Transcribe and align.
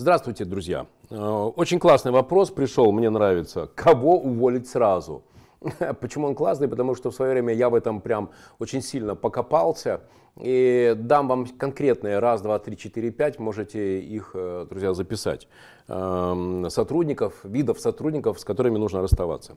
Здравствуйте, 0.00 0.46
друзья. 0.46 0.86
Э, 1.10 1.16
очень 1.56 1.78
классный 1.78 2.10
вопрос 2.10 2.50
пришел, 2.50 2.90
мне 2.90 3.10
нравится. 3.10 3.68
Кого 3.74 4.18
уволить 4.18 4.66
сразу? 4.66 5.22
Почему 6.00 6.28
он 6.28 6.34
классный? 6.34 6.68
Потому 6.68 6.94
что 6.94 7.10
в 7.10 7.14
свое 7.14 7.32
время 7.32 7.52
я 7.52 7.68
в 7.68 7.74
этом 7.74 8.00
прям 8.00 8.30
очень 8.58 8.80
сильно 8.80 9.14
покопался. 9.14 10.00
И 10.40 10.94
дам 10.96 11.28
вам 11.28 11.46
конкретные 11.46 12.18
раз, 12.18 12.40
два, 12.40 12.58
три, 12.58 12.78
четыре, 12.78 13.10
пять. 13.10 13.38
Можете 13.38 14.00
их, 14.00 14.30
э, 14.32 14.66
друзья, 14.70 14.94
записать. 14.94 15.48
Эм, 15.86 16.70
сотрудников, 16.70 17.34
видов 17.44 17.78
сотрудников, 17.78 18.40
с 18.40 18.44
которыми 18.44 18.78
нужно 18.78 19.02
расставаться. 19.02 19.56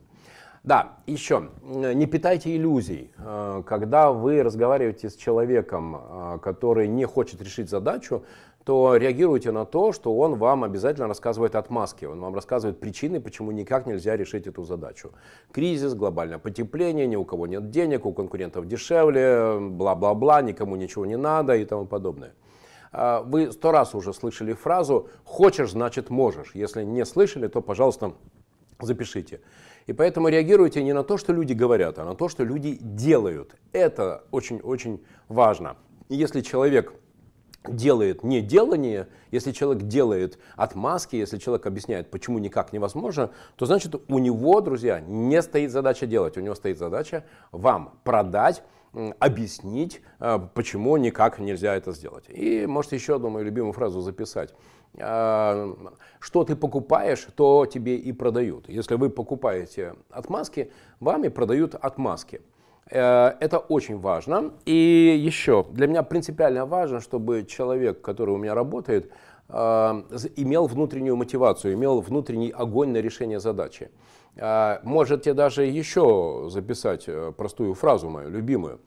Да, 0.64 1.00
еще, 1.08 1.50
не 1.62 2.06
питайте 2.06 2.56
иллюзий. 2.56 3.12
Э, 3.18 3.64
когда 3.66 4.12
вы 4.12 4.42
разговариваете 4.44 5.10
с 5.10 5.16
человеком, 5.16 6.40
который 6.42 6.88
не 6.88 7.06
хочет 7.06 7.42
решить 7.42 7.70
задачу, 7.70 8.24
то 8.64 8.96
реагируйте 8.96 9.52
на 9.52 9.66
то, 9.66 9.92
что 9.92 10.16
он 10.16 10.36
вам 10.36 10.64
обязательно 10.64 11.08
рассказывает 11.08 11.56
отмазки, 11.56 12.06
он 12.06 12.22
вам 12.22 12.34
рассказывает 12.34 12.80
причины, 12.80 13.20
почему 13.20 13.52
никак 13.52 13.86
нельзя 13.86 14.16
решить 14.16 14.48
эту 14.48 14.64
задачу. 14.64 15.12
Кризис, 15.52 15.94
глобальное 15.96 16.38
потепление, 16.38 17.06
ни 17.08 17.16
у 17.16 17.26
кого 17.26 17.46
нет 17.46 17.70
денег, 17.70 18.06
у 18.06 18.14
конкурентов 18.14 18.68
дешевле, 18.68 19.60
бла-бла-бла, 19.60 20.42
никому 20.42 20.76
ничего 20.76 21.06
не 21.06 21.18
надо 21.18 21.56
и 21.56 21.66
тому 21.66 21.86
подобное. 21.86 22.34
А, 22.94 23.22
вы 23.24 23.52
сто 23.52 23.72
раз 23.72 23.96
уже 23.96 24.14
слышали 24.14 24.54
фразу 24.54 25.10
«хочешь, 25.26 25.72
значит 25.72 26.10
можешь». 26.10 26.52
Если 26.54 26.84
не 26.84 27.06
слышали, 27.06 27.48
то, 27.48 27.62
пожалуйста, 27.62 28.14
запишите. 28.86 29.42
И 29.88 29.94
поэтому 29.94 30.30
реагируйте 30.30 30.84
не 30.84 30.94
на 30.94 31.04
то, 31.04 31.18
что 31.18 31.34
люди 31.34 31.54
говорят, 31.54 32.00
а 32.00 32.06
на 32.06 32.16
то, 32.16 32.30
что 32.30 32.44
люди 32.44 32.78
делают. 32.80 33.56
Это 33.72 34.24
очень-очень 34.32 35.04
важно. 35.28 35.76
И 36.10 36.16
если 36.16 36.42
человек 36.42 36.94
делает 37.68 38.24
не 38.24 38.42
делание, 38.42 39.08
если 39.32 39.52
человек 39.52 39.84
делает 39.84 40.38
отмазки, 40.56 41.16
если 41.16 41.38
человек 41.38 41.66
объясняет, 41.66 42.12
почему 42.12 42.40
никак 42.40 42.74
невозможно, 42.74 43.32
то 43.56 43.66
значит 43.66 43.96
у 44.08 44.20
него, 44.20 44.62
друзья, 44.62 45.00
не 45.00 45.42
стоит 45.42 45.72
задача 45.72 46.06
делать, 46.06 46.38
у 46.38 46.42
него 46.42 46.56
стоит 46.56 46.78
задача 46.78 47.24
вам 47.52 48.00
продать, 48.04 48.64
объяснить, 49.20 50.02
э, 50.20 50.40
почему 50.54 50.98
никак 50.98 51.40
нельзя 51.40 51.76
это 51.76 51.94
сделать. 51.94 52.26
И 52.30 52.66
можете 52.68 52.96
еще 52.96 53.16
одну 53.16 53.30
мою 53.30 53.46
любимую 53.46 53.74
фразу 53.74 54.02
записать. 54.02 54.54
Э, 54.96 55.74
что 56.20 56.44
ты 56.44 56.56
покупаешь, 56.56 57.28
то 57.36 57.66
тебе 57.66 57.98
и 57.98 58.12
продают. 58.12 58.70
Если 58.70 58.96
вы 58.96 59.10
покупаете 59.10 59.96
отмазки, 60.12 60.72
вам 61.00 61.26
и 61.26 61.30
продают 61.30 61.74
отмазки. 61.74 62.42
Э, 62.90 63.34
это 63.40 63.60
очень 63.60 64.00
важно. 64.00 64.52
И 64.66 65.22
еще, 65.26 65.66
для 65.72 65.88
меня 65.88 66.04
принципиально 66.04 66.66
важно, 66.66 67.00
чтобы 67.00 67.46
человек, 67.46 68.02
который 68.02 68.32
у 68.32 68.38
меня 68.38 68.54
работает, 68.54 69.12
э, 69.50 69.54
имел 70.36 70.68
внутреннюю 70.68 71.16
мотивацию, 71.16 71.74
имел 71.74 72.02
внутренний 72.02 72.52
огонь 72.52 72.90
на 72.90 72.98
решение 72.98 73.40
задачи. 73.40 73.90
Э, 74.36 74.80
можете 74.84 75.34
даже 75.34 75.66
еще 75.66 76.48
записать 76.50 77.08
простую 77.38 77.74
фразу 77.74 78.10
мою, 78.10 78.30
любимую. 78.30 78.80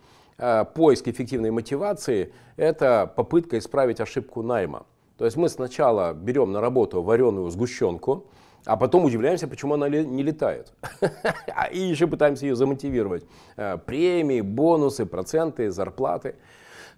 Поиск 0.74 1.08
эффективной 1.08 1.50
мотивации– 1.50 2.30
это 2.56 3.10
попытка 3.16 3.56
исправить 3.56 4.00
ошибку 4.00 4.42
найма. 4.42 4.84
То 5.16 5.24
есть 5.24 5.38
мы 5.38 5.48
сначала 5.48 6.12
берем 6.12 6.52
на 6.52 6.60
работу 6.60 7.02
вареную 7.02 7.48
сгущенку, 7.48 8.26
а 8.66 8.76
потом 8.76 9.04
удивляемся, 9.04 9.46
почему 9.48 9.74
она 9.74 9.88
не 9.88 10.22
летает. 10.22 10.72
И 11.72 11.78
еще 11.78 12.06
пытаемся 12.06 12.46
ее 12.46 12.56
замотивировать. 12.56 13.24
Э, 13.56 13.78
премии, 13.78 14.40
бонусы, 14.40 15.06
проценты, 15.06 15.70
зарплаты. 15.70 16.34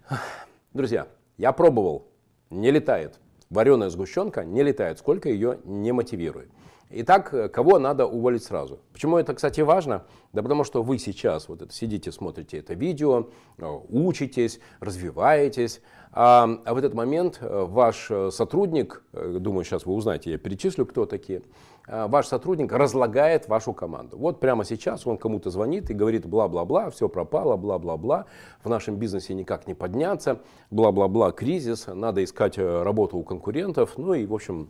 Друзья, 0.73 1.07
я 1.37 1.51
пробовал, 1.51 2.07
не 2.49 2.71
летает. 2.71 3.19
Вареная 3.49 3.89
сгущенка 3.89 4.43
не 4.43 4.63
летает, 4.63 4.99
сколько 4.99 5.29
ее 5.29 5.59
не 5.63 5.91
мотивирует. 5.91 6.49
Итак, 6.91 7.31
э, 7.35 7.49
кого 7.49 7.77
надо 7.77 8.07
уволить 8.07 8.43
сразу? 8.43 8.79
Почему 8.91 9.17
это, 9.17 9.35
кстати, 9.35 9.61
важно? 9.61 10.05
Да 10.33 10.41
потому 10.41 10.63
что 10.63 10.81
вы 10.81 10.97
сейчас 10.97 11.47
вот 11.47 11.61
это, 11.61 11.71
сидите, 11.71 12.11
смотрите 12.11 12.57
это 12.57 12.73
видео, 12.73 13.27
э, 13.59 13.79
учитесь, 13.89 14.59
развиваетесь, 14.79 15.81
а, 16.11 16.49
а 16.65 16.73
в 16.73 16.77
этот 16.77 16.95
момент 16.95 17.37
э, 17.41 17.65
ваш 17.69 18.11
сотрудник, 18.31 19.03
думаю, 19.13 19.65
сейчас 19.65 19.85
вы 19.85 19.93
узнаете, 19.93 20.31
я 20.31 20.39
перечислю, 20.39 20.87
кто 20.87 21.05
такие, 21.05 21.43
ваш 21.87 22.25
сотрудник 22.25 22.71
разлагает 22.71 23.47
вашу 23.47 23.73
команду. 23.73 24.17
Вот 24.17 24.39
прямо 24.39 24.65
сейчас 24.65 25.05
он 25.05 25.19
кому-то 25.19 25.51
звонит 25.51 25.91
и 25.91 25.93
говорит 25.93 26.25
бла-бла-бла, 26.25 26.89
все 26.89 27.07
пропало, 27.07 27.55
бла-бла-бла, 27.55 28.25
в 28.63 28.69
нашем 28.69 28.95
бизнесе 28.95 29.35
никак 29.35 29.67
не 29.67 29.75
подняться, 29.75 30.39
бла-бла-бла, 30.71 31.31
кризис, 31.31 31.85
надо 31.87 32.23
искать 32.23 32.57
работу 32.57 33.17
у 33.17 33.23
конкурентов, 33.23 33.97
ну 33.97 34.15
и, 34.15 34.25
в 34.25 34.33
общем, 34.33 34.69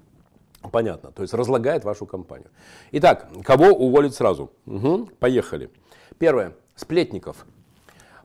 Понятно, 0.72 1.12
то 1.12 1.22
есть 1.22 1.34
разлагает 1.34 1.86
вашу 1.86 2.06
компанию. 2.06 2.50
Итак, 2.92 3.28
кого 3.44 3.68
уволить 3.68 4.14
сразу? 4.14 4.52
Угу, 4.66 5.10
поехали. 5.20 5.70
Первое, 6.18 6.54
сплетников. 6.76 7.46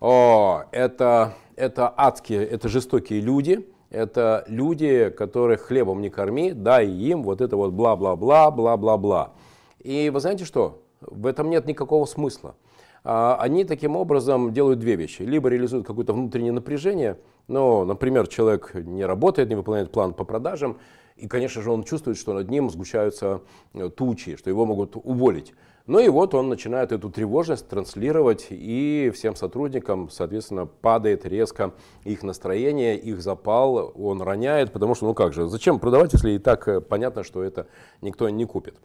О, 0.01 0.65
это, 0.73 1.35
это 1.57 1.93
адские, 1.97 2.45
это 2.45 2.69
жестокие 2.69 3.21
люди, 3.21 3.67
это 3.91 4.45
люди, 4.49 5.11
которых 5.11 5.63
хлебом 5.63 6.03
не 6.03 6.11
корми, 6.11 6.53
дай 6.53 6.89
им 6.89 7.23
вот 7.23 7.41
это 7.41 7.57
вот 7.57 7.73
бла-бла-бла, 7.73 8.51
бла-бла-бла. 8.51 9.33
И 9.79 10.11
вы 10.11 10.21
знаете 10.21 10.45
что? 10.45 10.83
В 11.01 11.27
этом 11.27 11.51
нет 11.51 11.67
никакого 11.67 12.05
смысла. 12.05 12.57
А, 13.05 13.37
они 13.39 13.65
таким 13.65 13.97
образом 13.97 14.53
делают 14.53 14.81
две 14.81 14.97
вещи. 14.97 15.23
Либо 15.23 15.49
реализуют 15.49 15.87
какое-то 15.87 16.13
внутреннее 16.13 16.53
напряжение, 16.53 17.19
ну, 17.47 17.85
например, 17.85 18.27
человек 18.27 18.75
не 18.75 19.05
работает, 19.05 19.51
не 19.51 19.55
выполняет 19.55 19.93
план 19.93 20.15
по 20.15 20.25
продажам, 20.25 20.79
и, 21.17 21.29
конечно 21.29 21.63
же, 21.63 21.71
он 21.71 21.85
чувствует, 21.85 22.19
что 22.19 22.35
над 22.35 22.51
ним 22.51 22.71
сгущаются 22.71 23.43
э, 23.73 23.89
тучи, 23.89 24.37
что 24.37 24.51
его 24.51 24.67
могут 24.67 24.97
уволить. 24.97 25.55
Ну 25.87 25.99
и 25.99 26.09
вот 26.09 26.35
он 26.35 26.49
начинает 26.49 26.93
эту 26.93 27.11
тревожность 27.11 27.69
транслировать, 27.69 28.47
и 28.51 29.13
всем 29.15 29.37
сотрудникам, 29.37 30.09
соответственно, 30.09 30.65
падает 30.65 31.27
резко 31.27 31.75
их 32.05 32.23
настроение, 32.23 32.99
их 32.99 33.21
запал, 33.21 33.93
он 33.95 34.23
роняет, 34.23 34.73
потому 34.73 34.95
что, 34.95 35.05
ну 35.05 35.15
как 35.15 35.35
же, 35.35 35.47
зачем 35.47 35.79
продавать, 35.79 36.15
если 36.15 36.33
и 36.33 36.39
так 36.39 36.67
э, 36.69 36.81
понятно, 36.81 37.23
что 37.23 37.43
это 37.43 37.67
никто 38.01 38.29
не 38.29 38.47
купит. 38.47 38.77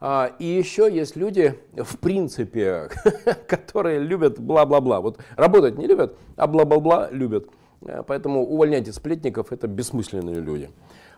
А, 0.00 0.32
и 0.38 0.46
еще 0.46 0.88
есть 0.92 1.16
люди, 1.16 1.58
в 1.76 1.98
принципе, 1.98 2.88
которые 3.46 3.98
любят 4.00 4.38
бла-бла-бла. 4.38 5.00
Вот 5.00 5.18
работать 5.36 5.76
не 5.76 5.86
любят, 5.86 6.16
а 6.36 6.46
бла-бла-бла 6.46 7.08
любят. 7.10 7.48
Э, 7.82 8.02
поэтому 8.06 8.44
увольняйте 8.44 8.92
сплетников, 8.92 9.52
это 9.52 9.66
бессмысленные 9.66 10.40
люди. 10.40 10.70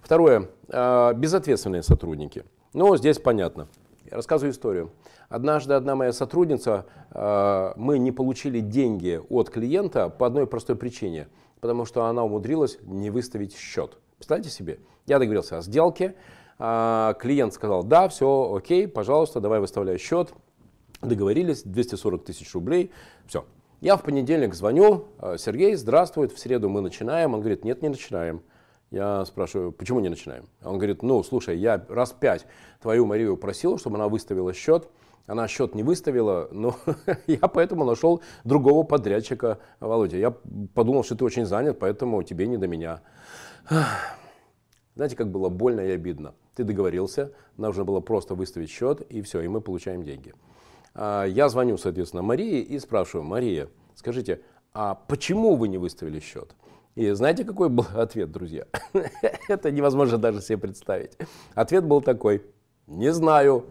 Второе. 0.02 0.48
А, 0.68 1.12
безответственные 1.12 1.82
сотрудники. 1.82 2.44
Ну, 2.72 2.96
здесь 2.96 3.18
понятно. 3.18 3.68
Я 4.10 4.16
рассказываю 4.16 4.52
историю. 4.52 4.90
Однажды 5.28 5.74
одна 5.74 5.94
моя 5.94 6.12
сотрудница, 6.12 6.86
а, 7.10 7.74
мы 7.76 7.98
не 7.98 8.12
получили 8.12 8.60
деньги 8.60 9.20
от 9.28 9.50
клиента 9.50 10.08
по 10.08 10.26
одной 10.26 10.46
простой 10.46 10.76
причине. 10.76 11.28
Потому 11.60 11.84
что 11.84 12.06
она 12.06 12.24
умудрилась 12.24 12.78
не 12.82 13.10
выставить 13.10 13.54
счет. 13.54 13.98
Представьте 14.16 14.50
себе, 14.50 14.80
я 15.06 15.18
договорился 15.18 15.58
о 15.58 15.62
сделке, 15.62 16.14
клиент 16.58 17.54
сказал, 17.54 17.82
да, 17.82 18.06
все, 18.08 18.54
окей, 18.54 18.86
пожалуйста, 18.86 19.40
давай 19.40 19.60
выставляй 19.60 19.96
счет. 19.96 20.32
Договорились, 21.00 21.62
240 21.62 22.24
тысяч 22.24 22.52
рублей, 22.52 22.90
все. 23.26 23.46
Я 23.80 23.96
в 23.96 24.02
понедельник 24.02 24.54
звоню, 24.54 25.06
Сергей, 25.38 25.74
здравствует, 25.74 26.32
в 26.32 26.38
среду 26.38 26.68
мы 26.68 26.82
начинаем. 26.82 27.32
Он 27.32 27.40
говорит, 27.40 27.64
нет, 27.64 27.80
не 27.80 27.88
начинаем. 27.88 28.42
Я 28.90 29.24
спрашиваю, 29.24 29.72
почему 29.72 30.00
не 30.00 30.10
начинаем? 30.10 30.44
Он 30.62 30.76
говорит, 30.76 31.02
ну, 31.02 31.22
слушай, 31.22 31.56
я 31.56 31.82
раз 31.88 32.12
пять 32.12 32.44
твою 32.82 33.06
Марию 33.06 33.38
просил, 33.38 33.78
чтобы 33.78 33.96
она 33.96 34.08
выставила 34.08 34.52
счет. 34.52 34.90
Она 35.26 35.48
счет 35.48 35.74
не 35.74 35.82
выставила, 35.82 36.50
но 36.52 36.76
я 37.26 37.38
поэтому 37.38 37.86
нашел 37.86 38.20
другого 38.44 38.82
подрядчика, 38.82 39.60
Володя. 39.78 40.18
Я 40.18 40.34
подумал, 40.74 41.02
что 41.02 41.14
ты 41.14 41.24
очень 41.24 41.46
занят, 41.46 41.78
поэтому 41.78 42.22
тебе 42.22 42.46
не 42.48 42.58
до 42.58 42.66
меня. 42.66 43.00
Знаете, 44.94 45.16
как 45.16 45.30
было 45.30 45.48
больно 45.48 45.80
и 45.80 45.90
обидно. 45.92 46.34
Ты 46.54 46.64
договорился, 46.64 47.32
нужно 47.56 47.84
было 47.84 48.00
просто 48.00 48.34
выставить 48.34 48.68
счет, 48.68 49.00
и 49.08 49.22
все, 49.22 49.40
и 49.40 49.48
мы 49.48 49.62
получаем 49.62 50.02
деньги. 50.02 50.34
А, 50.94 51.24
я 51.24 51.48
звоню, 51.48 51.76
соответственно, 51.76 52.22
Марии 52.22 52.60
и 52.60 52.78
спрашиваю, 52.78 53.24
Мария, 53.24 53.68
скажите, 53.94 54.40
а 54.72 54.94
почему 54.94 55.56
вы 55.56 55.68
не 55.68 55.78
выставили 55.78 56.20
счет? 56.20 56.54
И 56.94 57.10
знаете, 57.12 57.44
какой 57.44 57.68
был 57.68 57.86
ответ, 57.94 58.30
друзья? 58.30 58.66
Это 59.48 59.70
невозможно 59.70 60.18
даже 60.18 60.40
себе 60.40 60.58
представить. 60.58 61.12
Ответ 61.54 61.84
был 61.84 62.00
такой, 62.00 62.42
не 62.86 63.12
знаю. 63.12 63.66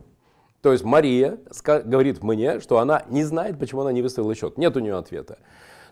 То 0.62 0.72
есть 0.74 0.84
Мария 0.84 1.40
говорит 1.86 2.22
мне, 2.22 2.60
что 2.60 2.80
она 2.80 3.06
не 3.10 3.24
знает, 3.24 3.58
почему 3.60 3.82
она 3.82 3.92
не 3.94 4.02
выставила 4.02 4.36
счет. 4.36 4.58
Нет 4.58 4.76
у 4.76 4.80
нее 4.80 4.98
ответа. 4.98 5.40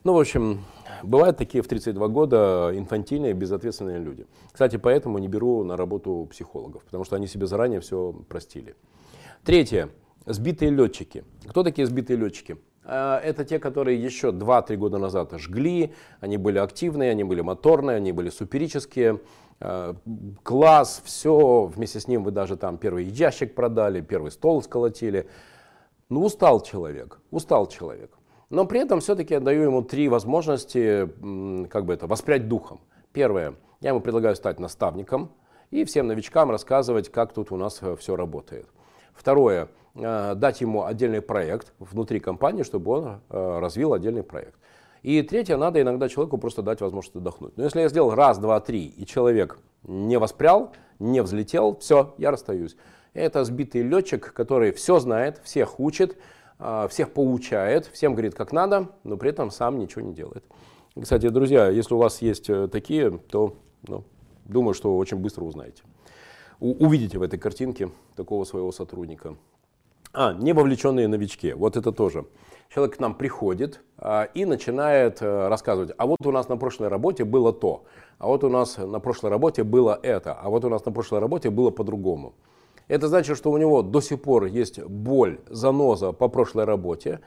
Ну, 0.04 0.14
в 0.14 0.20
общем, 0.20 0.66
бывают 1.04 1.38
такие 1.38 1.62
в 1.62 1.68
32 1.68 2.08
года 2.10 2.72
инфантильные, 2.74 3.34
безответственные 3.34 4.00
люди. 4.00 4.26
Кстати, 4.52 4.78
поэтому 4.78 5.18
не 5.18 5.28
беру 5.28 5.64
на 5.64 5.78
работу 5.78 6.28
психологов, 6.30 6.84
потому 6.84 7.04
что 7.04 7.16
они 7.16 7.28
себе 7.28 7.48
заранее 7.48 7.80
все 7.80 8.14
простили. 8.30 8.76
Третье. 9.44 9.90
Сбитые 10.28 10.72
летчики. 10.72 11.24
Кто 11.48 11.64
такие 11.64 11.88
сбитые 11.88 12.18
летчики? 12.18 12.58
Э, 12.84 13.16
это 13.24 13.46
те, 13.46 13.60
которые 13.60 14.04
еще 14.04 14.32
2-3 14.32 14.76
года 14.76 14.98
назад 14.98 15.32
жгли, 15.38 15.94
они 16.20 16.36
были 16.36 16.58
активные, 16.58 17.12
они 17.12 17.24
были 17.24 17.40
моторные, 17.40 17.96
они 17.96 18.12
были 18.12 18.30
суперические. 18.30 19.22
Э, 19.62 19.94
класс, 20.44 21.02
все, 21.06 21.72
вместе 21.74 22.02
с 22.02 22.10
ним 22.10 22.26
вы 22.26 22.32
даже 22.32 22.58
там 22.58 22.78
первый 22.78 23.06
ящик 23.06 23.56
продали, 23.56 24.02
первый 24.02 24.32
стол 24.32 24.62
сколотили. 24.62 25.30
Ну, 26.10 26.26
устал 26.26 26.60
человек, 26.60 27.22
устал 27.32 27.66
человек. 27.68 28.18
Но 28.50 28.66
при 28.66 28.82
этом 28.82 29.00
все-таки 29.00 29.34
я 29.34 29.40
даю 29.40 29.64
ему 29.64 29.82
три 29.82 30.10
возможности, 30.10 31.10
как 31.70 31.86
бы 31.86 31.94
это, 31.94 32.06
воспрять 32.06 32.50
духом. 32.50 32.82
Первое, 33.14 33.56
я 33.80 33.90
ему 33.92 34.02
предлагаю 34.02 34.36
стать 34.36 34.60
наставником 34.60 35.32
и 35.72 35.86
всем 35.86 36.08
новичкам 36.08 36.52
рассказывать, 36.52 37.10
как 37.10 37.32
тут 37.32 37.54
у 37.54 37.56
нас 37.56 37.80
э, 37.82 37.96
все 37.96 38.18
работает. 38.18 38.68
Второе, 39.14 39.70
дать 39.98 40.62
ему 40.62 40.86
отдельный 40.86 41.22
проект 41.22 41.74
внутри 41.80 42.20
компании, 42.20 42.64
чтобы 42.64 42.92
он 42.92 43.20
развил 43.30 43.94
отдельный 43.94 44.24
проект. 44.24 44.60
И 45.04 45.22
третье, 45.22 45.58
надо 45.58 45.82
иногда 45.82 46.10
человеку 46.10 46.38
просто 46.38 46.62
дать 46.62 46.82
возможность 46.82 47.16
отдохнуть. 47.16 47.56
Но 47.58 47.64
если 47.64 47.82
я 47.82 47.90
сделал 47.90 48.14
раз, 48.14 48.38
два, 48.40 48.60
три, 48.60 48.86
и 48.86 49.06
человек 49.06 49.58
не 49.84 50.18
воспрял, 50.20 50.74
не 51.00 51.22
взлетел, 51.22 51.78
все, 51.78 52.14
я 52.18 52.32
расстаюсь. 52.32 52.76
Это 53.14 53.44
сбитый 53.44 53.84
летчик, 53.84 54.34
который 54.34 54.72
все 54.72 55.00
знает, 55.00 55.40
всех 55.44 55.80
учит, 55.80 56.18
а, 56.60 56.88
всех 56.88 57.14
поучает, 57.14 57.86
всем 57.88 58.14
говорит, 58.14 58.36
как 58.36 58.52
надо, 58.52 58.90
но 59.04 59.18
при 59.18 59.30
этом 59.30 59.52
сам 59.52 59.80
ничего 59.80 60.02
не 60.02 60.14
делает. 60.14 60.44
Кстати, 61.00 61.30
друзья, 61.30 61.70
если 61.70 61.94
у 61.94 61.98
вас 61.98 62.22
есть 62.22 62.50
э, 62.50 62.68
такие, 62.68 63.12
то 63.12 63.56
ну, 63.88 64.04
думаю, 64.46 64.74
что 64.74 64.98
очень 64.98 65.18
быстро 65.18 65.44
узнаете. 65.44 65.84
Увидите 66.60 67.20
в 67.20 67.22
этой 67.22 67.38
картинке 67.38 67.92
такого 68.16 68.44
своего 68.44 68.72
сотрудника. 68.72 69.36
А, 70.14 70.34
не 70.34 70.54
вовлеченные 70.54 71.08
новички. 71.08 71.54
Вот 71.54 71.78
это 71.78 71.92
тоже 71.92 72.26
человек 72.74 72.98
к 72.98 73.00
нам 73.00 73.16
приходит 73.16 73.82
а, 73.98 74.24
и 74.24 74.46
начинает 74.46 75.20
а, 75.22 75.50
рассказывать, 75.50 75.92
а 75.98 76.06
вот 76.06 76.26
у 76.26 76.32
нас 76.32 76.50
на 76.50 76.58
прошлой 76.58 76.88
работе 76.88 77.24
было 77.24 77.54
то, 77.54 77.86
а 78.20 78.28
вот 78.28 78.44
у 78.44 78.50
нас 78.50 78.78
на 78.78 79.00
прошлой 79.00 79.30
работе 79.30 79.64
было 79.64 80.00
это, 80.02 80.34
а 80.34 80.50
вот 80.50 80.66
у 80.66 80.70
нас 80.70 80.86
на 80.86 80.92
прошлой 80.92 81.20
работе 81.20 81.50
было 81.50 81.72
по-другому. 81.72 82.34
Это 82.88 83.08
значит, 83.08 83.38
что 83.38 83.52
у 83.52 83.58
него 83.58 83.82
до 83.82 84.02
сих 84.02 84.22
пор 84.22 84.46
есть 84.46 84.82
боль, 84.82 85.40
заноза 85.48 86.14
по 86.14 86.30
прошлой 86.30 86.64
работе. 86.64 87.20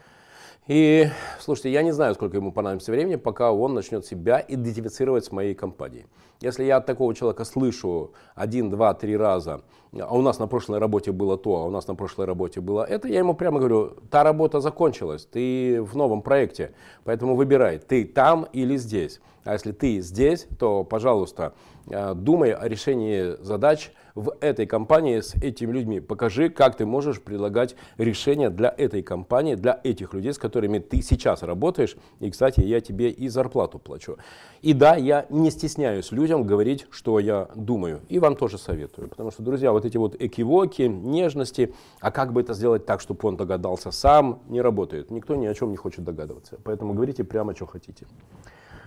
И, 0.66 1.08
слушайте, 1.40 1.72
я 1.72 1.82
не 1.82 1.92
знаю, 1.92 2.14
сколько 2.14 2.36
ему 2.36 2.52
понадобится 2.52 2.92
времени, 2.92 3.16
пока 3.16 3.50
он 3.50 3.74
начнет 3.74 4.04
себя 4.04 4.44
идентифицировать 4.46 5.24
с 5.24 5.32
моей 5.32 5.54
компанией. 5.54 6.06
Если 6.40 6.64
я 6.64 6.76
от 6.76 6.86
такого 6.86 7.14
человека 7.14 7.44
слышу 7.44 8.12
один, 8.34 8.70
два, 8.70 8.94
три 8.94 9.16
раза, 9.16 9.62
а 9.98 10.14
у 10.14 10.22
нас 10.22 10.38
на 10.38 10.46
прошлой 10.46 10.78
работе 10.78 11.12
было 11.12 11.36
то, 11.36 11.56
а 11.56 11.64
у 11.64 11.70
нас 11.70 11.88
на 11.88 11.94
прошлой 11.94 12.26
работе 12.26 12.60
было 12.60 12.84
это, 12.84 13.08
я 13.08 13.18
ему 13.18 13.34
прямо 13.34 13.58
говорю, 13.58 13.96
та 14.10 14.22
работа 14.22 14.60
закончилась, 14.60 15.26
ты 15.26 15.82
в 15.82 15.96
новом 15.96 16.22
проекте, 16.22 16.72
поэтому 17.04 17.34
выбирай, 17.34 17.78
ты 17.78 18.04
там 18.04 18.46
или 18.52 18.76
здесь. 18.76 19.20
А 19.44 19.54
если 19.54 19.72
ты 19.72 20.00
здесь, 20.00 20.46
то, 20.58 20.84
пожалуйста, 20.84 21.54
э, 21.88 22.14
думай 22.14 22.52
о 22.52 22.68
решении 22.68 23.42
задач 23.42 23.92
в 24.14 24.34
этой 24.40 24.66
компании 24.66 25.20
с 25.20 25.34
этими 25.36 25.72
людьми. 25.72 26.00
Покажи, 26.00 26.48
как 26.48 26.76
ты 26.76 26.86
можешь 26.86 27.20
предлагать 27.20 27.76
решения 27.98 28.50
для 28.50 28.74
этой 28.76 29.02
компании, 29.02 29.54
для 29.54 29.80
этих 29.84 30.14
людей, 30.14 30.32
с 30.32 30.38
которыми 30.38 30.78
ты 30.78 31.02
сейчас 31.02 31.42
работаешь. 31.42 31.96
И, 32.20 32.30
кстати, 32.30 32.60
я 32.60 32.80
тебе 32.80 33.10
и 33.10 33.28
зарплату 33.28 33.78
плачу. 33.78 34.16
И 34.62 34.72
да, 34.72 34.96
я 34.96 35.26
не 35.30 35.50
стесняюсь 35.50 36.12
людям 36.12 36.44
говорить, 36.44 36.86
что 36.90 37.18
я 37.18 37.48
думаю. 37.54 38.00
И 38.08 38.18
вам 38.18 38.36
тоже 38.36 38.58
советую. 38.58 39.08
Потому 39.08 39.30
что, 39.30 39.42
друзья, 39.42 39.72
вот 39.72 39.84
эти 39.84 39.96
вот 39.96 40.16
экивоки, 40.18 40.82
нежности, 40.82 41.74
а 42.00 42.10
как 42.10 42.32
бы 42.32 42.40
это 42.40 42.54
сделать 42.54 42.86
так, 42.86 43.00
чтобы 43.00 43.28
он 43.28 43.36
догадался 43.36 43.90
сам, 43.90 44.40
не 44.48 44.60
работает. 44.60 45.10
Никто 45.10 45.36
ни 45.36 45.46
о 45.46 45.54
чем 45.54 45.70
не 45.70 45.76
хочет 45.76 46.04
догадываться. 46.04 46.58
Поэтому 46.64 46.94
говорите 46.94 47.24
прямо, 47.24 47.54
что 47.54 47.66
хотите. 47.66 48.06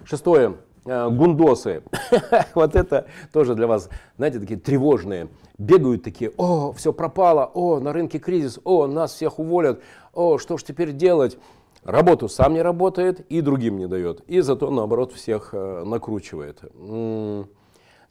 Шестое. 0.06 0.56
Э, 0.86 1.10
гундосы. 1.10 1.84
вот 2.56 2.76
это 2.76 3.08
тоже 3.32 3.56
для 3.56 3.68
вас, 3.68 3.90
знаете, 4.18 4.40
такие 4.40 4.60
тревожные. 4.60 5.30
Бегают 5.58 6.04
такие, 6.04 6.32
о, 6.36 6.74
все 6.74 6.92
пропало, 6.92 7.50
о, 7.54 7.80
на 7.80 7.94
рынке 7.94 8.20
кризис, 8.20 8.60
о, 8.64 8.88
нас 8.88 9.14
всех 9.14 9.40
уволят, 9.40 9.82
о, 10.14 10.38
что 10.38 10.58
ж 10.58 10.64
теперь 10.64 10.92
делать? 10.92 11.38
Работу 11.84 12.28
сам 12.28 12.54
не 12.54 12.62
работает 12.62 13.22
и 13.30 13.42
другим 13.42 13.78
не 13.78 13.88
дает. 13.88 14.22
И 14.28 14.42
зато, 14.42 14.70
наоборот, 14.72 15.14
всех 15.14 15.50
э, 15.54 15.84
накручивает. 15.86 16.62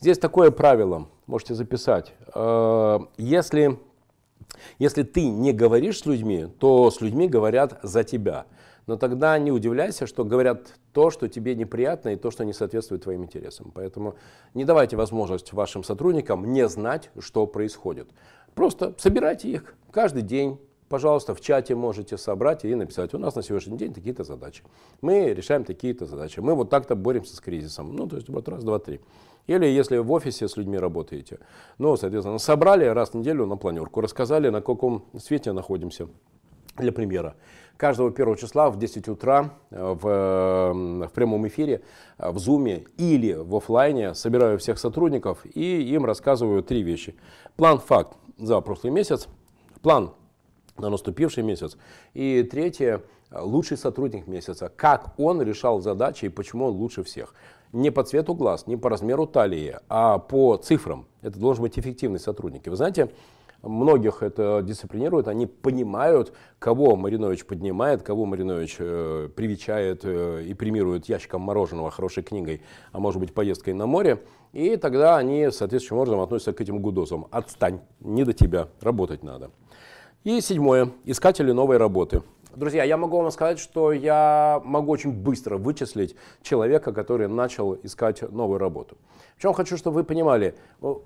Здесь 0.01 0.19
такое 0.19 0.51
правило, 0.51 1.09
можете 1.27 1.55
записать. 1.55 2.15
Э, 2.35 3.01
если, 3.19 3.79
если 4.79 5.03
ты 5.03 5.29
не 5.29 5.53
говоришь 5.53 6.01
с 6.01 6.07
людьми, 6.07 6.49
то 6.59 6.91
с 6.91 7.03
людьми 7.03 7.29
говорят 7.29 7.81
за 7.83 8.03
тебя 8.03 8.47
но 8.87 8.97
тогда 8.97 9.39
не 9.39 9.53
удивляйся, 9.53 10.07
что 10.07 10.25
говорят 10.25 10.75
то, 10.93 11.11
что 11.11 11.29
тебе 11.29 11.55
неприятно 11.55 12.11
и 12.11 12.17
то, 12.17 12.31
что 12.31 12.45
не 12.45 12.53
соответствует 12.53 13.03
твоим 13.03 13.25
интересам. 13.25 13.73
Поэтому 13.75 14.17
не 14.55 14.65
давайте 14.65 14.97
возможность 14.97 15.53
вашим 15.53 15.85
сотрудникам 15.85 16.53
не 16.53 16.69
знать, 16.69 17.11
что 17.19 17.47
происходит. 17.47 18.09
Просто 18.55 18.95
собирайте 18.99 19.49
их 19.49 19.75
каждый 19.91 20.23
день. 20.23 20.59
Пожалуйста, 20.89 21.35
в 21.35 21.41
чате 21.41 21.75
можете 21.75 22.19
собрать 22.19 22.67
и 22.67 22.75
написать, 22.75 23.15
у 23.15 23.19
нас 23.19 23.35
на 23.35 23.43
сегодняшний 23.43 23.79
день 23.79 23.95
такие-то 23.95 24.25
задачи. 24.25 24.63
Мы 25.01 25.33
решаем 25.33 25.65
такие-то 25.65 26.05
задачи. 26.05 26.41
Мы 26.41 26.55
вот 26.55 26.69
так-то 26.69 26.95
боремся 26.95 27.35
с 27.35 27.41
кризисом. 27.41 27.97
Ну, 27.97 28.07
то 28.07 28.17
есть 28.17 28.29
вот 28.29 28.47
раз, 28.47 28.63
два, 28.63 28.79
три. 28.79 29.01
Или 29.47 29.67
если 29.67 29.97
в 29.97 30.13
офисе 30.13 30.49
с 30.49 30.57
людьми 30.59 30.79
работаете, 30.79 31.39
ну, 31.79 31.97
соответственно, 31.97 32.39
собрали 32.39 32.85
раз 32.85 33.11
в 33.11 33.15
неделю 33.15 33.47
на 33.47 33.57
планерку, 33.57 34.03
рассказали, 34.03 34.51
на 34.51 34.61
каком 34.61 35.07
свете 35.19 35.53
находимся 35.53 36.09
для 36.77 36.93
примера 36.93 37.35
каждого 37.83 38.13
первого 38.13 38.37
числа 38.37 38.71
в 38.71 38.79
10 38.79 39.09
утра 39.09 39.55
э, 39.73 39.97
в, 40.01 40.07
э, 40.07 41.07
в 41.09 41.13
прямом 41.13 41.49
эфире, 41.49 41.83
э, 42.17 42.31
в 42.31 42.39
зуме 42.39 42.85
или 42.97 43.33
в 43.33 43.57
офлайне 43.57 44.15
собираю 44.15 44.57
всех 44.59 44.79
сотрудников 44.79 45.45
и 45.45 45.83
им 45.93 46.05
рассказываю 46.05 46.63
три 46.63 46.85
вещи. 46.85 47.17
План 47.57 47.81
факт 47.81 48.17
за 48.39 48.61
прошлый 48.61 48.93
месяц, 48.93 49.27
план 49.83 50.13
на 50.79 50.91
наступивший 50.91 51.43
месяц 51.43 51.77
и 52.15 52.45
третье, 52.45 53.03
лучший 53.33 53.77
сотрудник 53.77 54.29
месяца, 54.29 54.71
как 54.75 55.19
он 55.19 55.43
решал 55.43 55.81
задачи 55.81 56.27
и 56.27 56.29
почему 56.29 56.67
он 56.67 56.75
лучше 56.75 57.03
всех. 57.03 57.35
Не 57.73 57.91
по 57.91 58.05
цвету 58.05 58.35
глаз, 58.35 58.69
не 58.69 58.77
по 58.77 58.91
размеру 58.91 59.27
талии, 59.27 59.77
а 59.89 60.19
по 60.19 60.57
цифрам. 60.57 61.07
Это 61.21 61.37
должен 61.41 61.63
быть 61.63 61.77
эффективный 61.81 62.21
сотрудник. 62.21 62.65
И 62.65 62.71
вы 62.71 62.77
знаете, 62.77 63.11
многих 63.63 64.23
это 64.23 64.61
дисциплинирует, 64.63 65.29
они 65.29 65.47
понимают, 65.47 66.33
кого 66.59 66.97
Маринович 66.97 67.45
поднимает, 67.45 68.03
кого 68.03 68.27
Маринович 68.27 68.77
э, 68.79 69.29
привечает 69.35 70.01
э, 70.05 70.45
и 70.45 70.55
премирует 70.55 71.09
ящиком 71.09 71.43
мороженого, 71.43 71.91
хорошей 71.91 72.23
книгой, 72.23 72.63
а 72.93 72.99
может 72.99 73.21
быть 73.21 73.33
поездкой 73.33 73.75
на 73.75 73.87
море, 73.87 74.23
и 74.53 74.77
тогда 74.77 75.17
они 75.17 75.51
соответствующим 75.51 75.99
образом 75.99 76.21
относятся 76.21 76.53
к 76.53 76.61
этим 76.61 76.81
гудозам. 76.81 77.27
Отстань, 77.31 77.81
не 78.01 78.25
до 78.25 78.33
тебя, 78.33 78.69
работать 78.81 79.23
надо. 79.23 79.51
И 80.25 80.41
седьмое, 80.41 80.91
искатели 81.05 81.53
новой 81.53 81.79
работы. 81.79 82.23
Друзья, 82.55 82.85
я 82.85 82.99
могу 82.99 83.17
вам 83.17 83.31
сказать, 83.31 83.59
что 83.59 83.93
я 83.93 84.61
могу 84.63 84.93
очень 84.93 85.11
быстро 85.11 85.57
вычислить 85.57 86.15
человека, 86.43 86.93
который 86.93 87.27
начал 87.27 87.75
искать 87.83 88.21
новую 88.31 88.59
работу. 88.59 88.99
В 89.39 89.41
чем 89.41 89.55
хочу, 89.55 89.79
чтобы 89.79 89.95
вы 89.95 90.05
понимали, 90.05 90.55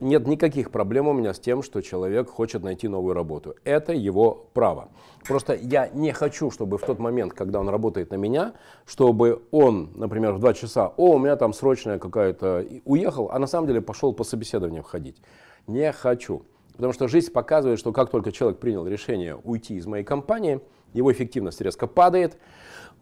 нет 0.01 0.27
никаких 0.27 0.73
проблем 0.73 1.07
у 1.07 1.13
меня 1.13 1.33
с 1.33 1.39
тем, 1.39 1.63
что 1.63 1.83
человек 1.83 2.31
хочет 2.31 2.65
найти 2.65 2.89
новую 2.89 3.15
работу. 3.15 3.55
Это 3.63 3.93
его 3.93 4.49
право. 4.55 4.89
Просто 5.25 5.55
я 5.55 5.89
не 5.89 6.11
хочу, 6.11 6.51
чтобы 6.51 6.79
в 6.79 6.83
тот 6.83 6.99
момент, 6.99 7.33
когда 7.33 7.61
он 7.61 7.69
работает 7.69 8.11
на 8.11 8.17
меня, 8.17 8.55
чтобы 8.85 9.43
он, 9.53 9.91
например, 9.95 10.33
в 10.33 10.41
2 10.41 10.53
часа, 10.55 10.89
о, 10.97 11.15
у 11.15 11.19
меня 11.19 11.37
там 11.37 11.53
срочная 11.53 12.01
какая-то, 12.01 12.67
уехал, 12.85 13.31
а 13.31 13.39
на 13.39 13.47
самом 13.47 13.69
деле 13.69 13.81
пошел 13.81 14.13
по 14.13 14.25
собеседованию 14.25 14.83
ходить. 14.83 15.23
Не 15.69 15.93
хочу. 15.93 16.43
Потому 16.73 16.93
что 16.93 17.07
жизнь 17.07 17.31
показывает, 17.31 17.79
что 17.79 17.93
как 17.93 18.11
только 18.11 18.33
человек 18.33 18.59
принял 18.59 18.85
решение 18.85 19.37
уйти 19.37 19.77
из 19.77 19.87
моей 19.87 20.03
компании– 20.03 20.61
его 20.93 21.13
эффективность 21.13 21.61
резко 21.61 21.87
падает, 21.87 22.39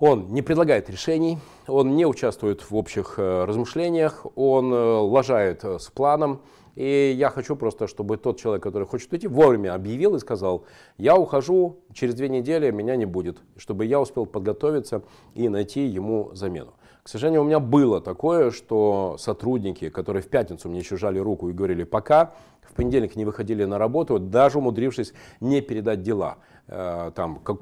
он 0.00 0.32
не 0.32 0.42
предлагает 0.42 0.90
решений, 0.90 1.38
он 1.68 1.94
не 1.94 2.04
участвует 2.04 2.68
в 2.68 2.74
общих 2.74 3.14
э, 3.16 3.44
размышлениях, 3.44 4.26
он 4.34 4.72
э, 4.72 4.76
лажает 4.76 5.64
э, 5.64 5.78
с 5.78 5.88
планом. 5.88 6.42
И 6.74 7.14
я 7.16 7.30
хочу 7.30 7.54
просто, 7.54 7.86
чтобы 7.86 8.16
тот 8.16 8.40
человек, 8.40 8.64
который 8.64 8.88
хочет 8.88 9.12
уйти, 9.12 9.28
вовремя 9.28 9.74
объявил 9.74 10.16
и 10.16 10.18
сказал, 10.18 10.64
я 10.98 11.16
ухожу, 11.16 11.78
через 11.92 12.14
две 12.14 12.28
недели 12.28 12.72
меня 12.72 12.96
не 12.96 13.04
будет, 13.04 13.38
чтобы 13.56 13.86
я 13.86 14.00
успел 14.00 14.26
подготовиться 14.26 15.02
и 15.34 15.48
найти 15.48 15.86
ему 15.86 16.30
замену. 16.34 16.74
К 17.04 17.08
сожалению, 17.08 17.42
у 17.42 17.44
меня 17.44 17.60
было 17.60 18.00
такое, 18.00 18.50
что 18.50 19.16
сотрудники, 19.18 19.88
которые 19.90 20.22
в 20.22 20.28
пятницу 20.28 20.68
мне 20.68 20.80
еще 20.80 20.96
жали 20.96 21.20
руку 21.20 21.48
и 21.48 21.52
говорили 21.52 21.84
«пока», 21.84 22.32
в 22.62 22.74
понедельник 22.74 23.14
не 23.14 23.24
выходили 23.24 23.64
на 23.64 23.78
работу, 23.78 24.18
даже 24.18 24.58
умудрившись 24.58 25.12
не 25.40 25.60
передать 25.60 26.02
дела 26.02 26.38
там, 26.66 27.40
как, 27.44 27.58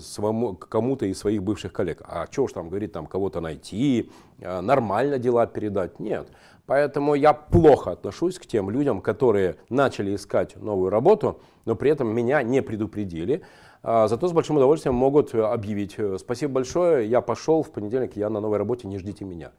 самому, 0.00 0.54
кому-то 0.54 1.06
из 1.06 1.18
своих 1.18 1.42
бывших 1.42 1.72
коллег. 1.72 2.02
А 2.06 2.26
что 2.30 2.44
уж 2.44 2.52
там 2.52 2.68
говорить, 2.68 2.92
там 2.92 3.06
кого-то 3.06 3.40
найти, 3.40 4.10
э, 4.38 4.60
нормально 4.60 5.18
дела 5.18 5.46
передать? 5.46 5.98
Нет. 5.98 6.28
Поэтому 6.66 7.14
я 7.14 7.32
плохо 7.32 7.90
отношусь 7.90 8.38
к 8.38 8.46
тем 8.46 8.70
людям, 8.70 9.00
которые 9.00 9.56
начали 9.68 10.14
искать 10.14 10.56
новую 10.56 10.90
работу, 10.90 11.40
но 11.64 11.74
при 11.74 11.90
этом 11.90 12.14
меня 12.14 12.42
не 12.42 12.62
предупредили, 12.62 13.42
А, 13.86 14.08
зато 14.08 14.28
с 14.28 14.32
большим 14.32 14.56
удовольствием 14.56 14.94
могут 14.94 15.34
объявить, 15.34 15.98
спасибо 16.18 16.54
большое, 16.54 17.06
я 17.06 17.20
пошел, 17.20 17.62
в 17.62 17.70
понедельник 17.70 18.16
я 18.16 18.30
на 18.30 18.40
новой 18.40 18.56
работе, 18.56 18.88
не 18.88 18.98
ждите 18.98 19.26
меня. 19.26 19.52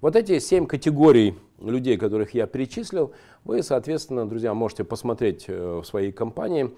Вот 0.00 0.16
эти 0.16 0.40
семь 0.40 0.66
категорий 0.66 1.38
людей, 1.60 1.96
которых 1.96 2.34
я 2.34 2.48
перечислил, 2.48 3.12
вы, 3.44 3.62
соответственно, 3.62 4.28
друзья, 4.28 4.52
можете 4.52 4.82
посмотреть 4.82 5.46
в 5.46 5.84
своей 5.84 6.10
компании. 6.10 6.70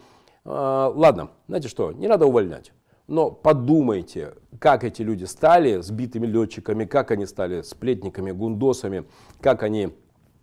А, 0.45 0.89
ладно, 0.89 1.31
знаете 1.49 1.69
что, 1.69 1.93
не 1.93 2.09
надо 2.09 2.27
увольнять. 2.27 2.73
Но 3.07 3.31
подумайте, 3.31 4.35
как 4.61 4.85
эти 4.85 5.03
люди 5.03 5.25
стали 5.25 5.81
сбитыми 5.81 6.27
летчиками, 6.27 6.85
как 6.85 7.11
они 7.11 7.27
стали 7.27 7.63
сплетниками, 7.63 8.31
гундосами, 8.31 9.05
как 9.41 9.65
они, 9.65 9.91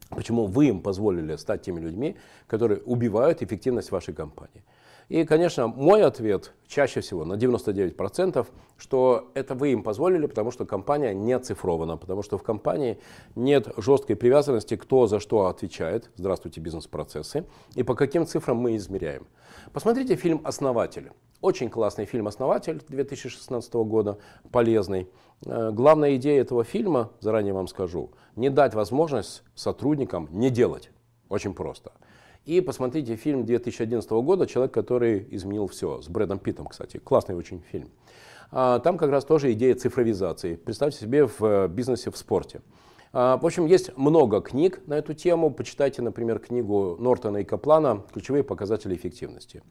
почему 0.10 0.46
вы 0.48 0.68
им 0.68 0.82
позволили 0.82 1.38
стать 1.38 1.62
теми 1.62 1.80
людьми, 1.80 2.18
которые 2.46 2.82
убивают 2.82 3.42
эффективность 3.42 3.92
вашей 3.92 4.14
компании. 4.14 4.64
И, 5.10 5.24
конечно, 5.24 5.68
мой 5.68 6.04
ответ 6.04 6.54
чаще 6.68 7.00
всего 7.00 7.24
на 7.24 7.34
99%, 7.34 8.46
что 8.78 9.32
это 9.36 9.56
вы 9.56 9.72
им 9.72 9.82
позволили, 9.82 10.26
потому 10.26 10.52
что 10.52 10.66
компания 10.66 11.14
не 11.14 11.32
оцифрована, 11.32 11.96
потому 11.96 12.24
что 12.24 12.38
в 12.38 12.44
компании 12.44 13.00
нет 13.36 13.70
жесткой 13.78 14.18
привязанности, 14.18 14.76
кто 14.76 15.08
за 15.08 15.22
что 15.22 15.46
отвечает, 15.46 16.10
здравствуйте, 16.18 16.60
бизнес-процессы, 16.60 17.46
и 17.76 17.84
по 17.84 17.96
каким 17.96 18.28
цифрам 18.28 18.58
мы 18.58 18.76
измеряем. 18.76 19.28
Посмотрите 19.72 20.16
фильм 20.16 20.42
«Основатель». 20.44 21.12
Очень 21.40 21.70
классный 21.70 22.06
фильм 22.06 22.28
«Основатель» 22.28 22.82
2016 22.88 23.74
года, 23.76 24.18
полезный. 24.52 25.08
Э, 25.46 25.72
главная 25.72 26.16
идея 26.18 26.42
этого 26.42 26.66
фильма, 26.66 27.12
заранее 27.22 27.54
вам 27.54 27.68
скажу, 27.68 28.12
не 28.36 28.50
дать 28.50 28.74
возможность 28.74 29.44
сотрудникам 29.56 30.28
не 30.32 30.50
делать. 30.50 30.90
Очень 31.30 31.54
просто. 31.54 31.92
И 32.48 32.62
посмотрите 32.62 33.18
фильм 33.18 33.46
2011 33.46 34.10
года 34.10 34.48
«Человек, 34.48 34.74
который 34.74 35.28
изменил 35.32 35.68
все» 35.68 36.02
с 36.02 36.08
Брэдом 36.08 36.40
Питтом, 36.40 36.68
кстати. 36.68 36.98
Классный 36.98 37.36
очень 37.36 37.60
фильм. 37.60 37.90
А, 38.52 38.80
там 38.80 38.98
как 38.98 39.10
раз 39.12 39.26
тоже 39.26 39.52
идея 39.52 39.76
цифровизации. 39.76 40.56
Представьте 40.56 40.98
себе 40.98 41.28
в 41.28 41.44
э, 41.44 41.68
бизнесе, 41.68 42.10
в 42.10 42.16
спорте. 42.16 42.62
А, 43.12 43.36
в 43.36 43.46
общем, 43.46 43.66
есть 43.66 43.98
много 43.98 44.40
книг 44.40 44.80
на 44.88 44.94
эту 44.94 45.14
тему. 45.14 45.52
Почитайте, 45.52 46.02
например, 46.02 46.40
книгу 46.40 46.96
Нортона 46.98 47.40
и 47.40 47.44
Каплана 47.44 48.04
«Ключевые 48.14 48.46
показатели 48.46 48.96
эффективности». 48.96 49.62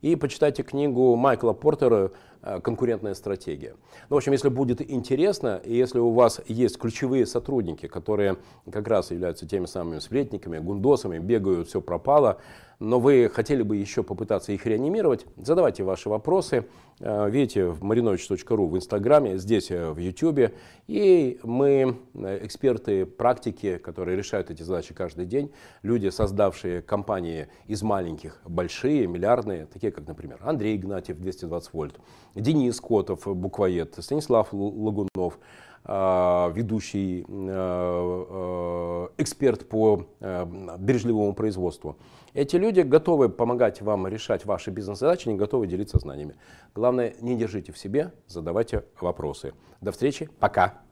И 0.00 0.16
почитайте 0.16 0.62
книгу 0.62 1.14
Майкла 1.14 1.52
Портера 1.52 2.10
э, 2.42 2.60
«Конкурентная 2.60 3.12
стратегия». 3.12 3.74
Ну, 4.08 4.14
в 4.14 4.16
общем, 4.16 4.32
если 4.32 4.48
будет 4.48 4.80
интересно, 4.90 5.60
и 5.62 5.76
если 5.76 5.98
у 5.98 6.10
вас 6.12 6.40
есть 6.46 6.78
ключевые 6.78 7.26
сотрудники, 7.26 7.86
которые 7.86 8.38
как 8.72 8.88
раз 8.88 9.10
являются 9.10 9.46
теми 9.46 9.66
самыми 9.66 9.98
сплетниками, 9.98 10.58
гундосами, 10.58 11.18
бегают, 11.18 11.68
все 11.68 11.82
пропало, 11.82 12.40
но 12.78 12.98
вы 12.98 13.30
хотели 13.32 13.62
бы 13.62 13.76
еще 13.76 14.02
попытаться 14.02 14.52
их 14.52 14.64
реанимировать, 14.64 15.26
задавайте 15.36 15.84
ваши 15.84 16.08
вопросы. 16.08 16.64
Э, 16.98 17.28
видите 17.28 17.66
в 17.66 17.84
marinovich.ru 17.84 18.66
в 18.68 18.76
Инстаграме, 18.76 19.36
здесь 19.36 19.70
э, 19.70 19.90
в 19.90 19.98
Ютубе. 19.98 20.54
И 20.86 21.38
мы, 21.42 21.98
эксперты 22.14 23.04
практики, 23.04 23.76
которые 23.76 24.16
решают 24.16 24.50
эти 24.50 24.62
задачи 24.62 24.94
каждый 24.94 25.26
день, 25.26 25.52
люди, 25.82 26.08
создавшие 26.08 26.80
компании 26.80 27.48
из 27.66 27.82
маленьких, 27.82 28.40
большие, 28.46 29.06
миллиардные, 29.06 29.66
такие 29.66 29.89
как, 29.90 30.06
например, 30.06 30.38
Андрей 30.42 30.76
Игнатьев, 30.76 31.18
220 31.18 31.72
вольт, 31.72 32.00
Денис 32.34 32.80
Котов, 32.80 33.26
буквоед, 33.26 33.96
Станислав 33.98 34.52
Лагунов, 34.52 35.38
ведущий 35.84 37.22
эксперт 39.16 39.68
по 39.68 40.06
бережливому 40.20 41.34
производству. 41.34 41.96
Эти 42.34 42.56
люди 42.56 42.80
готовы 42.80 43.28
помогать 43.28 43.80
вам 43.82 44.06
решать 44.06 44.44
ваши 44.44 44.70
бизнес-задачи, 44.70 45.28
не 45.28 45.36
готовы 45.36 45.66
делиться 45.66 45.98
знаниями. 45.98 46.34
Главное, 46.74 47.14
не 47.20 47.34
держите 47.34 47.72
в 47.72 47.78
себе, 47.78 48.12
задавайте 48.26 48.84
вопросы. 49.00 49.52
До 49.80 49.90
встречи, 49.90 50.28
пока. 50.38 50.82